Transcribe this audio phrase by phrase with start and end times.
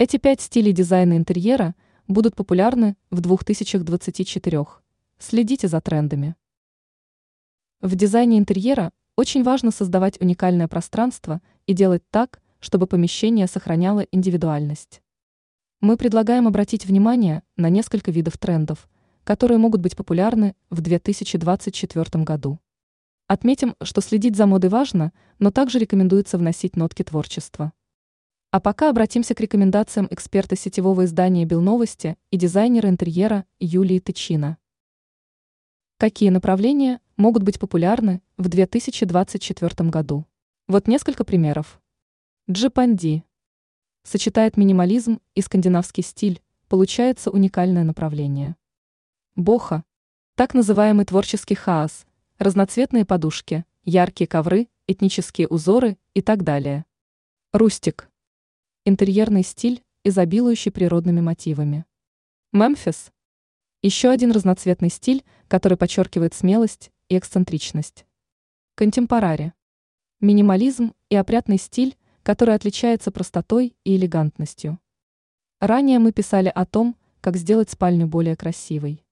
[0.00, 1.74] Эти пять стилей дизайна интерьера
[2.06, 4.64] будут популярны в 2024.
[5.18, 6.36] Следите за трендами.
[7.80, 15.02] В дизайне интерьера очень важно создавать уникальное пространство и делать так, чтобы помещение сохраняло индивидуальность.
[15.80, 18.88] Мы предлагаем обратить внимание на несколько видов трендов,
[19.24, 22.60] которые могут быть популярны в 2024 году.
[23.26, 27.72] Отметим, что следить за модой важно, но также рекомендуется вносить нотки творчества.
[28.50, 34.56] А пока обратимся к рекомендациям эксперта сетевого издания «Белновости» и дизайнера интерьера Юлии Тычина.
[35.98, 40.24] Какие направления могут быть популярны в 2024 году?
[40.66, 41.78] Вот несколько примеров.
[42.50, 43.22] Джипанди
[44.02, 48.56] сочетает минимализм и скандинавский стиль, получается уникальное направление.
[49.36, 49.84] Боха–
[50.36, 52.06] так называемый творческий хаос,
[52.38, 56.86] разноцветные подушки, яркие ковры, этнические узоры и так далее.
[57.52, 58.08] Рустик–
[58.88, 61.84] интерьерный стиль, изобилующий природными мотивами.
[62.52, 63.12] Мемфис–
[63.82, 68.06] еще один разноцветный стиль, который подчеркивает смелость и эксцентричность.
[68.74, 69.52] Контемпорари–
[70.20, 74.78] минимализм и опрятный стиль, который отличается простотой и элегантностью.
[75.60, 79.04] Ранее мы писали о том, как сделать спальню более красивой.